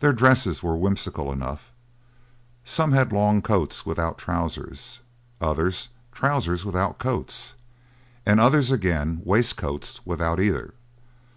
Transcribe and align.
Their 0.00 0.12
dresses 0.12 0.60
were 0.60 0.76
whimsical 0.76 1.30
enough; 1.30 1.70
some 2.64 2.90
had 2.90 3.12
long 3.12 3.40
coats 3.42 3.86
without 3.86 4.18
trousers, 4.18 4.98
and 5.40 5.48
others 5.50 5.90
trousers 6.10 6.64
without 6.66 6.98
coats, 6.98 7.54
and 8.26 8.40
others 8.40 8.72
again 8.72 9.20
waistcoats 9.22 10.04
without 10.04 10.40
either. 10.40 10.74